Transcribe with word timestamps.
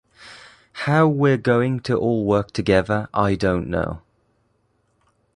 How 0.73 1.07
we're 1.07 1.37
going 1.37 1.79
to 1.81 1.95
all 1.95 2.25
work 2.25 2.49
together 2.53 3.07
I 3.13 3.35
don't 3.35 3.67
know. 3.67 4.01